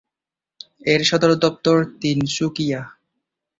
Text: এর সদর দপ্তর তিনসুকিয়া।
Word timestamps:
এর 0.85 1.01
সদর 1.09 1.31
দপ্তর 1.43 1.77
তিনসুকিয়া। 2.01 2.81